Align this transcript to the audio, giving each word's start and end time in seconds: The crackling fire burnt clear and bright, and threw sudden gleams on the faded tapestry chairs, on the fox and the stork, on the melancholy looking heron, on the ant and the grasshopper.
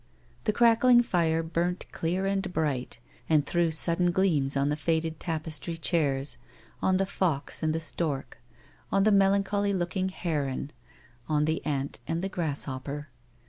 The 0.45 0.51
crackling 0.51 1.03
fire 1.03 1.43
burnt 1.43 1.85
clear 1.91 2.25
and 2.25 2.51
bright, 2.51 2.97
and 3.29 3.45
threw 3.45 3.69
sudden 3.69 4.09
gleams 4.11 4.57
on 4.57 4.69
the 4.69 4.75
faded 4.75 5.19
tapestry 5.19 5.77
chairs, 5.77 6.37
on 6.81 6.97
the 6.97 7.05
fox 7.05 7.61
and 7.61 7.71
the 7.71 7.79
stork, 7.79 8.39
on 8.91 9.03
the 9.03 9.11
melancholy 9.11 9.73
looking 9.73 10.09
heron, 10.09 10.71
on 11.29 11.45
the 11.45 11.63
ant 11.67 11.99
and 12.07 12.23
the 12.23 12.29
grasshopper. 12.29 13.09